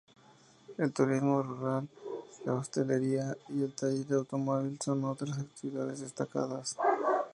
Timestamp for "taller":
3.75-4.03